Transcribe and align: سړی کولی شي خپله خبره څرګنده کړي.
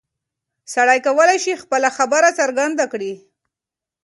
سړی 0.73 0.99
کولی 1.07 1.37
شي 1.43 1.53
خپله 1.63 1.89
خبره 1.97 2.29
څرګنده 2.39 2.85
کړي. 2.93 3.13